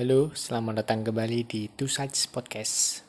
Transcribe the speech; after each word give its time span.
Halo, 0.00 0.32
selamat 0.32 0.80
datang 0.80 1.04
kembali 1.04 1.44
di 1.44 1.68
Two 1.76 1.84
Sides 1.84 2.24
Podcast. 2.24 3.04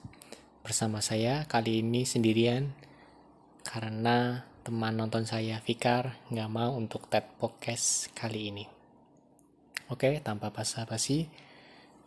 Bersama 0.60 1.00
saya 1.00 1.48
kali 1.48 1.80
ini 1.80 2.04
sendirian 2.04 2.76
karena 3.64 4.44
teman 4.68 5.00
nonton 5.00 5.24
saya 5.24 5.64
Fikar 5.64 6.20
nggak 6.28 6.52
mau 6.52 6.76
untuk 6.76 7.08
TED 7.08 7.24
Podcast 7.40 8.12
kali 8.12 8.52
ini. 8.52 8.68
Oke, 9.88 10.20
tanpa 10.20 10.52
basa-basi, 10.52 11.32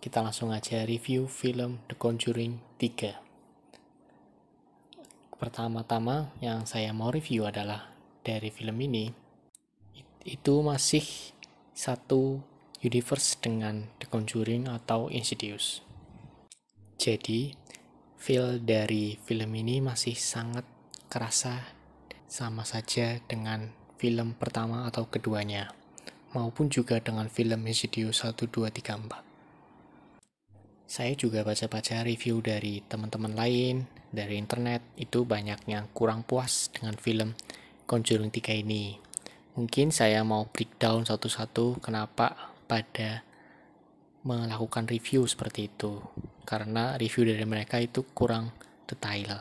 kita 0.04 0.20
langsung 0.20 0.52
aja 0.52 0.84
review 0.84 1.32
film 1.32 1.80
The 1.88 1.96
Conjuring 1.96 2.76
3. 2.76 5.32
Pertama-tama 5.32 6.28
yang 6.44 6.68
saya 6.68 6.92
mau 6.92 7.08
review 7.08 7.48
adalah 7.48 7.88
dari 8.20 8.52
film 8.52 8.76
ini 8.84 9.08
itu 10.28 10.54
masih 10.60 11.32
satu 11.72 12.52
universe 12.84 13.40
dengan 13.40 13.88
The 13.96 14.06
Conjuring 14.06 14.68
atau 14.68 15.08
Insidious. 15.08 15.80
Jadi, 17.00 17.56
feel 18.20 18.60
dari 18.60 19.16
film 19.24 19.50
ini 19.56 19.80
masih 19.80 20.14
sangat 20.14 20.68
kerasa 21.08 21.74
sama 22.28 22.62
saja 22.68 23.18
dengan 23.24 23.72
film 23.96 24.36
pertama 24.36 24.84
atau 24.84 25.08
keduanya, 25.08 25.72
maupun 26.36 26.68
juga 26.68 27.00
dengan 27.00 27.32
film 27.32 27.64
Insidious 27.64 28.22
1, 28.22 28.36
2, 28.46 28.68
3, 28.68 29.00
4. 29.00 29.24
Saya 30.84 31.16
juga 31.16 31.42
baca-baca 31.42 32.04
review 32.04 32.44
dari 32.44 32.84
teman-teman 32.84 33.34
lain, 33.34 33.88
dari 34.14 34.38
internet, 34.38 34.84
itu 34.94 35.26
banyak 35.26 35.66
yang 35.66 35.90
kurang 35.90 36.22
puas 36.22 36.70
dengan 36.70 36.94
film 36.94 37.34
Conjuring 37.90 38.30
3 38.30 38.62
ini. 38.62 39.00
Mungkin 39.58 39.90
saya 39.90 40.22
mau 40.22 40.46
breakdown 40.50 41.06
satu-satu 41.06 41.82
kenapa 41.82 42.53
pada 42.64 43.22
melakukan 44.24 44.88
review 44.88 45.28
seperti 45.28 45.68
itu 45.68 46.00
karena 46.48 46.96
review 46.96 47.28
dari 47.28 47.44
mereka 47.44 47.76
itu 47.80 48.04
kurang 48.16 48.52
detail. 48.88 49.40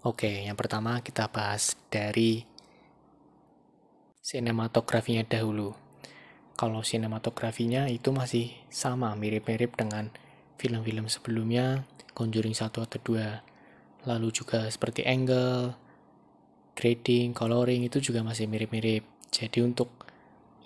Oke, 0.00 0.48
yang 0.48 0.56
pertama 0.56 1.04
kita 1.04 1.28
bahas 1.28 1.76
dari 1.92 2.44
sinematografinya 4.24 5.24
dahulu. 5.28 5.76
Kalau 6.56 6.84
sinematografinya 6.84 7.88
itu 7.88 8.12
masih 8.12 8.52
sama, 8.68 9.16
mirip-mirip 9.16 9.76
dengan 9.76 10.12
film-film 10.60 11.08
sebelumnya, 11.08 11.88
Conjuring 12.12 12.52
1 12.52 12.84
atau 12.84 13.00
2. 13.00 14.04
Lalu 14.08 14.28
juga 14.32 14.68
seperti 14.68 15.04
angle, 15.04 15.72
grading, 16.76 17.32
coloring 17.32 17.84
itu 17.84 18.00
juga 18.00 18.24
masih 18.24 18.48
mirip-mirip. 18.48 19.04
Jadi 19.28 19.60
untuk 19.64 20.09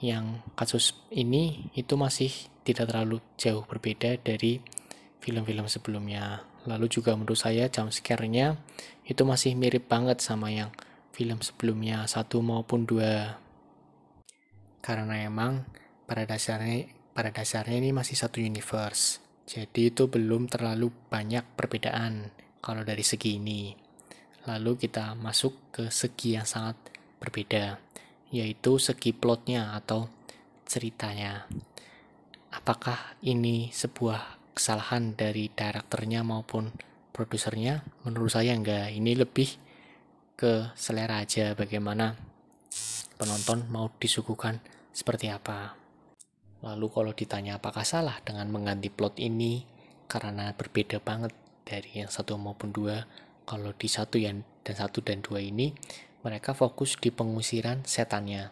yang 0.02 0.42
kasus 0.58 0.96
ini 1.14 1.70
itu 1.78 1.94
masih 1.94 2.32
tidak 2.64 2.90
terlalu 2.90 3.20
jauh 3.36 3.62
berbeda 3.68 4.18
dari 4.18 4.58
film-film 5.20 5.68
sebelumnya. 5.68 6.42
Lalu 6.64 6.88
juga 6.88 7.12
menurut 7.12 7.36
saya 7.36 7.68
jump 7.68 7.92
scare-nya 7.92 8.56
itu 9.04 9.22
masih 9.28 9.52
mirip 9.52 9.84
banget 9.86 10.24
sama 10.24 10.48
yang 10.48 10.72
film 11.12 11.44
sebelumnya 11.44 12.08
satu 12.08 12.40
maupun 12.40 12.88
dua. 12.88 13.36
Karena 14.80 15.20
emang 15.20 15.68
pada 16.08 16.24
dasarnya 16.24 16.88
pada 17.12 17.30
dasarnya 17.30 17.78
ini 17.78 17.92
masih 17.92 18.16
satu 18.16 18.40
universe. 18.40 19.22
Jadi 19.44 19.92
itu 19.92 20.08
belum 20.08 20.48
terlalu 20.48 20.88
banyak 21.12 21.44
perbedaan 21.52 22.32
kalau 22.64 22.80
dari 22.80 23.04
segi 23.04 23.36
ini. 23.36 23.76
Lalu 24.48 24.88
kita 24.88 25.12
masuk 25.12 25.68
ke 25.68 25.92
segi 25.92 26.36
yang 26.40 26.48
sangat 26.48 26.80
berbeda 27.20 27.83
yaitu 28.34 28.82
segi 28.82 29.14
plotnya 29.14 29.78
atau 29.78 30.10
ceritanya. 30.66 31.46
Apakah 32.50 33.14
ini 33.22 33.70
sebuah 33.70 34.50
kesalahan 34.58 35.14
dari 35.14 35.54
direkturnya 35.54 36.26
maupun 36.26 36.74
produsernya? 37.14 37.86
Menurut 38.02 38.34
saya 38.34 38.58
enggak. 38.58 38.90
Ini 38.90 39.14
lebih 39.14 39.54
ke 40.34 40.74
selera 40.74 41.22
aja 41.22 41.54
bagaimana 41.54 42.18
penonton 43.14 43.70
mau 43.70 43.86
disuguhkan 44.02 44.58
seperti 44.90 45.30
apa. 45.30 45.78
Lalu 46.66 46.86
kalau 46.90 47.12
ditanya 47.14 47.62
apakah 47.62 47.86
salah 47.86 48.18
dengan 48.26 48.50
mengganti 48.50 48.90
plot 48.90 49.22
ini 49.22 49.62
karena 50.10 50.50
berbeda 50.58 50.98
banget 50.98 51.30
dari 51.62 52.02
yang 52.02 52.10
satu 52.10 52.34
maupun 52.34 52.74
dua, 52.74 53.06
kalau 53.46 53.70
di 53.78 53.86
satu 53.86 54.18
yang 54.18 54.42
dan 54.64 54.74
satu 54.74 55.04
dan 55.04 55.20
dua 55.20 55.44
ini 55.44 55.70
mereka 56.24 56.56
fokus 56.56 56.96
di 56.96 57.12
pengusiran 57.12 57.84
setannya. 57.84 58.48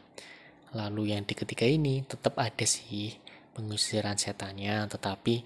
Lalu 0.77 1.17
yang 1.17 1.25
di 1.25 1.33
ketiga 1.33 1.65
ini 1.65 2.05
tetap 2.05 2.37
ada 2.37 2.65
sih 2.69 3.17
pengusiran 3.57 4.21
setannya, 4.21 4.85
tetapi 4.93 5.45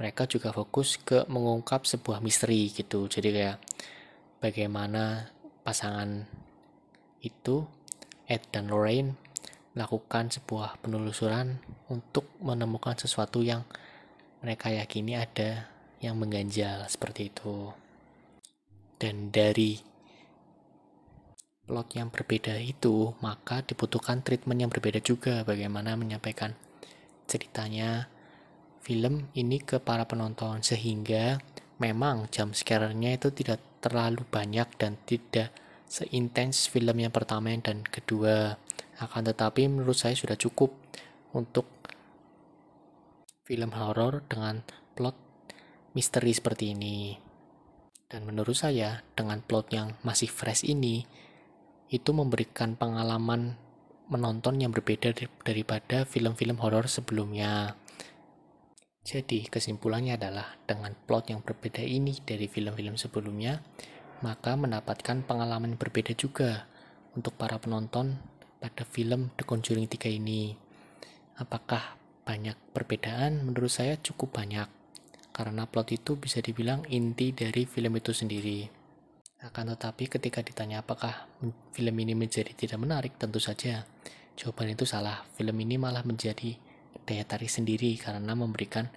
mereka 0.00 0.24
juga 0.24 0.56
fokus 0.56 0.96
ke 0.96 1.28
mengungkap 1.28 1.84
sebuah 1.84 2.24
misteri 2.24 2.72
gitu. 2.72 3.04
Jadi 3.04 3.28
kayak 3.36 3.58
bagaimana 4.40 5.28
pasangan 5.60 6.24
itu 7.20 7.68
Ed 8.24 8.48
dan 8.48 8.72
Lorraine 8.72 9.20
melakukan 9.76 10.32
sebuah 10.32 10.80
penelusuran 10.80 11.60
untuk 11.92 12.24
menemukan 12.40 12.96
sesuatu 12.96 13.44
yang 13.44 13.68
mereka 14.40 14.72
yakini 14.72 15.20
ada 15.20 15.68
yang 16.00 16.16
mengganjal 16.16 16.88
seperti 16.88 17.28
itu. 17.28 17.68
Dan 18.96 19.28
dari 19.28 19.89
plot 21.70 21.94
yang 21.94 22.10
berbeda 22.10 22.58
itu, 22.58 23.14
maka 23.22 23.62
dibutuhkan 23.62 24.26
treatment 24.26 24.58
yang 24.58 24.74
berbeda 24.74 24.98
juga 24.98 25.46
bagaimana 25.46 25.94
menyampaikan 25.94 26.58
ceritanya 27.30 28.10
film 28.82 29.30
ini 29.38 29.62
ke 29.62 29.78
para 29.78 30.02
penonton 30.02 30.66
sehingga 30.66 31.38
memang 31.78 32.26
jump 32.34 32.58
scare-nya 32.58 33.14
itu 33.14 33.30
tidak 33.30 33.62
terlalu 33.78 34.26
banyak 34.26 34.66
dan 34.74 34.98
tidak 35.06 35.54
seintens 35.86 36.66
film 36.66 36.98
yang 36.98 37.14
pertama 37.14 37.54
dan 37.62 37.86
kedua. 37.86 38.58
Akan 38.98 39.22
tetapi 39.22 39.70
menurut 39.70 39.94
saya 39.94 40.18
sudah 40.18 40.34
cukup 40.34 40.74
untuk 41.38 41.70
film 43.46 43.70
horor 43.78 44.26
dengan 44.26 44.66
plot 44.98 45.14
misteri 45.94 46.34
seperti 46.34 46.74
ini. 46.74 47.14
Dan 48.10 48.26
menurut 48.26 48.58
saya 48.58 49.06
dengan 49.14 49.38
plot 49.38 49.70
yang 49.70 49.94
masih 50.02 50.26
fresh 50.26 50.66
ini, 50.66 51.06
itu 51.90 52.14
memberikan 52.14 52.78
pengalaman 52.78 53.58
menonton 54.06 54.62
yang 54.62 54.70
berbeda 54.70 55.10
daripada 55.42 56.06
film-film 56.06 56.62
horor 56.62 56.86
sebelumnya. 56.86 57.74
Jadi, 59.02 59.50
kesimpulannya 59.50 60.14
adalah 60.14 60.54
dengan 60.66 60.94
plot 60.94 61.34
yang 61.34 61.42
berbeda 61.42 61.82
ini 61.82 62.14
dari 62.22 62.46
film-film 62.46 62.94
sebelumnya, 62.94 63.58
maka 64.22 64.54
mendapatkan 64.54 65.26
pengalaman 65.26 65.74
berbeda 65.74 66.14
juga 66.14 66.70
untuk 67.18 67.34
para 67.34 67.58
penonton 67.58 68.22
pada 68.62 68.86
film 68.86 69.34
The 69.34 69.42
Conjuring 69.42 69.90
3 69.90 70.14
ini. 70.14 70.54
Apakah 71.42 71.98
banyak 72.22 72.54
perbedaan? 72.70 73.42
Menurut 73.42 73.72
saya 73.72 73.98
cukup 73.98 74.38
banyak, 74.38 74.68
karena 75.34 75.66
plot 75.66 75.90
itu 75.90 76.14
bisa 76.14 76.38
dibilang 76.38 76.86
inti 76.86 77.34
dari 77.34 77.66
film 77.66 77.98
itu 77.98 78.14
sendiri. 78.14 78.79
Akan 79.40 79.72
tetapi 79.72 80.04
ketika 80.04 80.44
ditanya 80.44 80.84
apakah 80.84 81.24
film 81.72 81.96
ini 81.96 82.12
menjadi 82.12 82.52
tidak 82.52 82.76
menarik, 82.76 83.16
tentu 83.16 83.40
saja 83.40 83.88
jawaban 84.36 84.76
itu 84.76 84.84
salah. 84.84 85.24
Film 85.32 85.56
ini 85.64 85.80
malah 85.80 86.04
menjadi 86.04 86.60
daya 87.08 87.24
tarik 87.24 87.48
sendiri 87.48 87.96
karena 87.96 88.36
memberikan 88.36 88.92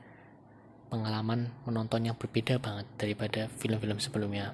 pengalaman 0.91 1.49
menonton 1.63 2.11
yang 2.11 2.19
berbeda 2.19 2.59
banget 2.59 2.85
daripada 2.99 3.47
film-film 3.55 4.03
sebelumnya. 4.03 4.51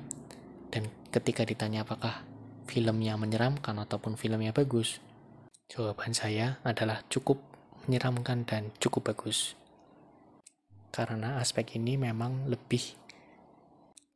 Dan 0.70 0.94
ketika 1.10 1.42
ditanya 1.42 1.82
apakah 1.82 2.22
filmnya 2.70 3.18
menyeramkan 3.18 3.74
ataupun 3.82 4.14
filmnya 4.14 4.54
bagus, 4.54 5.02
jawaban 5.74 6.14
saya 6.14 6.62
adalah 6.62 7.02
cukup 7.10 7.42
menyeramkan 7.90 8.46
dan 8.46 8.70
cukup 8.78 9.10
bagus. 9.10 9.58
Karena 10.94 11.42
aspek 11.42 11.82
ini 11.82 11.98
memang 11.98 12.46
lebih 12.46 12.94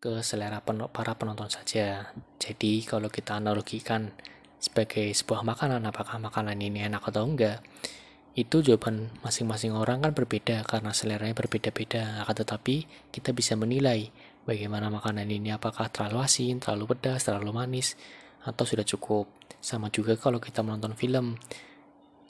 ke 0.04 0.20
selera 0.20 0.60
pen 0.60 0.84
para 0.92 1.16
penonton 1.16 1.48
saja. 1.48 2.12
Jadi 2.36 2.84
kalau 2.84 3.08
kita 3.08 3.40
analogikan 3.40 4.12
sebagai 4.60 5.08
sebuah 5.16 5.48
makanan, 5.48 5.80
apakah 5.88 6.20
makanan 6.20 6.60
ini 6.60 6.84
enak 6.84 7.08
atau 7.08 7.24
enggak, 7.24 7.64
itu 8.36 8.60
jawaban 8.60 9.16
masing-masing 9.24 9.72
orang 9.72 10.04
kan 10.04 10.12
berbeda 10.12 10.68
karena 10.68 10.92
seleranya 10.92 11.32
berbeda-beda. 11.32 12.20
Akan 12.20 12.36
tetapi 12.36 12.84
kita 13.16 13.32
bisa 13.32 13.56
menilai 13.56 14.12
bagaimana 14.44 14.92
makanan 14.92 15.24
ini 15.32 15.56
apakah 15.56 15.88
terlalu 15.88 16.28
asin, 16.28 16.60
terlalu 16.60 16.92
pedas, 16.92 17.24
terlalu 17.24 17.56
manis, 17.56 17.96
atau 18.44 18.68
sudah 18.68 18.84
cukup. 18.84 19.32
Sama 19.64 19.88
juga 19.88 20.20
kalau 20.20 20.44
kita 20.44 20.68
menonton 20.68 21.00
film, 21.00 21.40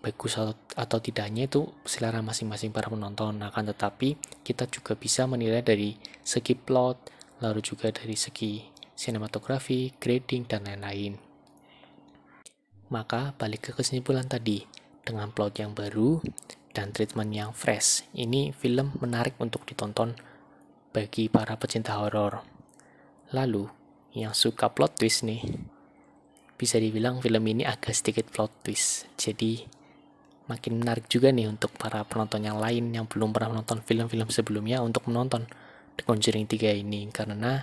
bagus 0.05 0.37
atau, 0.37 0.53
atau 0.77 0.97
tidaknya 1.01 1.49
itu 1.49 1.65
selera 1.89 2.21
masing-masing 2.21 2.69
para 2.69 2.85
penonton. 2.85 3.41
Akan 3.41 3.65
tetapi 3.65 4.43
kita 4.45 4.69
juga 4.69 4.93
bisa 4.93 5.25
menilai 5.25 5.65
dari 5.65 5.97
segi 6.21 6.53
plot, 6.53 7.22
lalu 7.43 7.59
juga 7.59 7.91
dari 7.91 8.15
segi 8.15 8.63
sinematografi, 8.95 9.91
grading, 9.99 10.47
dan 10.47 10.63
lain-lain. 10.63 11.19
Maka 12.87 13.35
balik 13.35 13.67
ke 13.67 13.71
kesimpulan 13.75 14.29
tadi, 14.29 14.63
dengan 15.03 15.33
plot 15.33 15.59
yang 15.59 15.75
baru, 15.75 16.23
dan 16.71 16.95
treatment 16.95 17.35
yang 17.35 17.51
fresh. 17.51 18.07
Ini 18.15 18.55
film 18.55 18.95
menarik 19.03 19.35
untuk 19.43 19.67
ditonton 19.67 20.15
bagi 20.93 21.27
para 21.27 21.57
pecinta 21.59 21.99
horor. 21.99 22.45
Lalu, 23.33 23.65
yang 24.13 24.31
suka 24.31 24.69
plot 24.69 25.01
twist 25.01 25.25
nih, 25.25 25.41
bisa 26.53 26.77
dibilang 26.77 27.17
film 27.19 27.43
ini 27.49 27.65
agak 27.65 27.97
sedikit 27.97 28.29
plot 28.29 28.53
twist. 28.61 29.09
Jadi, 29.17 29.65
makin 30.45 30.77
menarik 30.77 31.09
juga 31.09 31.33
nih 31.33 31.49
untuk 31.49 31.73
para 31.75 32.05
penonton 32.05 32.45
yang 32.45 32.61
lain 32.61 32.93
yang 32.93 33.09
belum 33.09 33.33
pernah 33.33 33.57
menonton 33.57 33.81
film-film 33.81 34.29
sebelumnya 34.29 34.85
untuk 34.85 35.09
menonton 35.09 35.49
The 35.97 36.03
Conjuring 36.05 36.45
3 36.49 36.81
ini. 36.81 37.09
Karena 37.13 37.61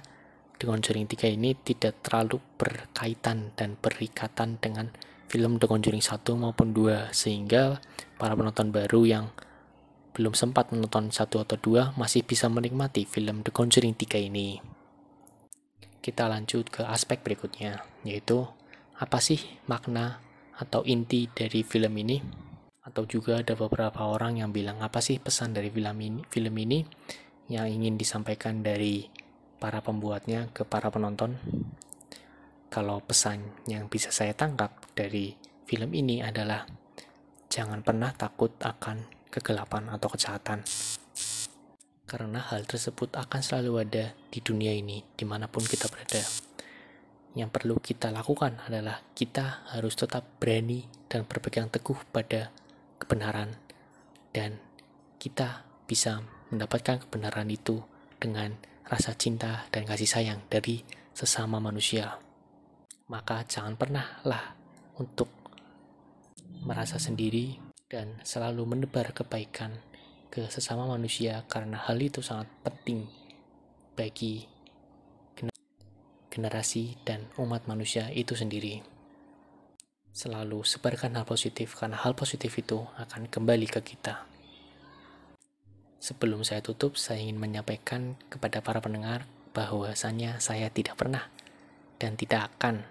The 0.56 0.64
Conjuring 0.68 1.06
3 1.08 1.36
ini 1.36 1.56
tidak 1.56 2.04
terlalu 2.04 2.42
berkaitan 2.58 3.56
dan 3.56 3.80
berikatan 3.80 4.60
dengan 4.60 4.92
film 5.30 5.56
The 5.56 5.66
Conjuring 5.70 6.02
1 6.02 6.20
maupun 6.36 6.74
2. 6.74 7.14
Sehingga 7.14 7.78
para 8.20 8.36
penonton 8.36 8.70
baru 8.70 9.02
yang 9.06 9.26
belum 10.10 10.34
sempat 10.34 10.74
menonton 10.74 11.14
satu 11.14 11.40
atau 11.40 11.56
dua 11.56 11.94
masih 11.94 12.26
bisa 12.26 12.50
menikmati 12.50 13.06
film 13.06 13.46
The 13.46 13.54
Conjuring 13.54 13.94
3 13.94 14.28
ini. 14.28 14.58
Kita 16.00 16.26
lanjut 16.26 16.72
ke 16.72 16.82
aspek 16.84 17.20
berikutnya, 17.20 17.84
yaitu 18.02 18.48
apa 18.96 19.20
sih 19.20 19.40
makna 19.68 20.20
atau 20.56 20.84
inti 20.84 21.28
dari 21.30 21.64
film 21.64 21.92
ini? 22.00 22.20
Atau 22.84 23.04
juga 23.04 23.40
ada 23.40 23.52
beberapa 23.56 24.08
orang 24.08 24.40
yang 24.40 24.50
bilang 24.50 24.80
apa 24.80 24.98
sih 25.04 25.20
pesan 25.20 25.52
dari 25.56 25.68
film 25.72 25.96
ini, 26.00 26.20
film 26.26 26.56
ini 26.56 26.84
yang 27.50 27.66
ingin 27.66 27.98
disampaikan 27.98 28.62
dari 28.62 29.10
para 29.58 29.82
pembuatnya 29.82 30.54
ke 30.54 30.62
para 30.62 30.88
penonton? 30.88 31.34
Kalau 32.70 33.02
pesan 33.02 33.66
yang 33.66 33.90
bisa 33.90 34.14
saya 34.14 34.30
tangkap 34.30 34.70
dari 34.94 35.34
film 35.66 35.90
ini 35.90 36.22
adalah 36.22 36.62
jangan 37.50 37.82
pernah 37.82 38.14
takut 38.14 38.54
akan 38.62 39.26
kegelapan 39.26 39.90
atau 39.90 40.06
kejahatan. 40.14 40.62
Karena 42.06 42.42
hal 42.42 42.66
tersebut 42.66 43.14
akan 43.18 43.40
selalu 43.42 43.72
ada 43.82 44.14
di 44.30 44.38
dunia 44.38 44.70
ini, 44.70 45.02
di 45.14 45.26
mana 45.26 45.50
pun 45.50 45.66
kita 45.66 45.90
berada. 45.90 46.22
Yang 47.34 47.50
perlu 47.50 47.78
kita 47.78 48.10
lakukan 48.10 48.58
adalah 48.66 49.02
kita 49.14 49.66
harus 49.74 49.94
tetap 49.94 50.26
berani 50.38 50.86
dan 51.06 51.26
berpegang 51.26 51.70
teguh 51.70 51.98
pada 52.10 52.50
kebenaran. 52.98 53.54
Dan 54.30 54.58
kita 55.18 55.66
bisa 55.86 56.22
mendapatkan 56.50 57.06
kebenaran 57.06 57.48
itu 57.50 57.82
dengan 58.18 58.54
rasa 58.86 59.14
cinta 59.14 59.70
dan 59.70 59.86
kasih 59.86 60.10
sayang 60.10 60.40
dari 60.50 60.82
sesama 61.14 61.62
manusia. 61.62 62.18
Maka 63.10 63.46
jangan 63.46 63.74
pernah 63.74 64.22
lah 64.26 64.54
untuk 64.98 65.30
merasa 66.62 67.00
sendiri 67.00 67.58
dan 67.90 68.22
selalu 68.22 68.66
menebar 68.66 69.10
kebaikan 69.10 69.78
ke 70.30 70.46
sesama 70.46 70.86
manusia 70.86 71.42
karena 71.50 71.80
hal 71.90 71.98
itu 71.98 72.22
sangat 72.22 72.46
penting 72.62 73.10
bagi 73.98 74.46
generasi 76.30 76.94
dan 77.02 77.26
umat 77.42 77.66
manusia 77.66 78.06
itu 78.14 78.38
sendiri. 78.38 78.86
Selalu 80.14 80.62
sebarkan 80.62 81.18
hal 81.18 81.26
positif 81.26 81.74
karena 81.74 81.98
hal 81.98 82.14
positif 82.14 82.54
itu 82.54 82.86
akan 82.98 83.26
kembali 83.26 83.66
ke 83.66 83.82
kita. 83.82 84.29
Sebelum 86.00 86.48
saya 86.48 86.64
tutup, 86.64 86.96
saya 86.96 87.20
ingin 87.20 87.36
menyampaikan 87.36 88.16
kepada 88.32 88.64
para 88.64 88.80
pendengar 88.80 89.28
bahwasanya 89.52 90.40
saya 90.40 90.72
tidak 90.72 90.96
pernah 90.96 91.28
dan 92.00 92.16
tidak 92.16 92.48
akan 92.56 92.88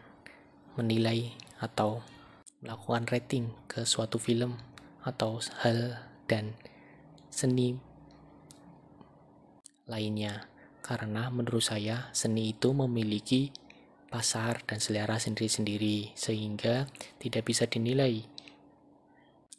menilai 0.77 1.33
atau 1.57 2.05
melakukan 2.61 3.09
rating 3.09 3.49
ke 3.65 3.81
suatu 3.81 4.21
film 4.21 4.61
atau 5.01 5.41
hal 5.65 6.05
dan 6.29 6.53
seni 7.33 7.81
lainnya. 9.89 10.45
Karena 10.85 11.33
menurut 11.33 11.65
saya 11.65 12.13
seni 12.13 12.53
itu 12.53 12.77
memiliki 12.77 13.49
pasar 14.09 14.61
dan 14.69 14.77
selera 14.77 15.17
sendiri-sendiri 15.17 16.13
sehingga 16.13 16.85
tidak 17.17 17.49
bisa 17.49 17.65
dinilai 17.65 18.21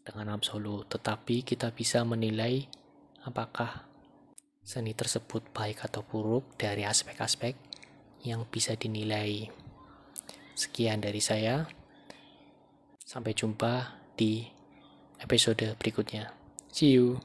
dengan 0.07 0.39
absolut. 0.39 0.87
Tetapi 0.87 1.43
kita 1.43 1.75
bisa 1.75 2.03
menilai 2.07 2.67
apakah 3.25 3.87
seni 4.61 4.95
tersebut 4.95 5.51
baik 5.51 5.85
atau 5.85 6.05
buruk 6.05 6.57
dari 6.61 6.85
aspek-aspek 6.87 7.57
yang 8.25 8.45
bisa 8.49 8.77
dinilai 8.77 9.49
sekian 10.53 11.01
dari 11.01 11.25
saya 11.25 11.65
sampai 13.01 13.33
jumpa 13.33 13.99
di 14.15 14.45
episode 15.19 15.75
berikutnya. 15.81 16.31
See 16.71 16.95
you. 16.95 17.19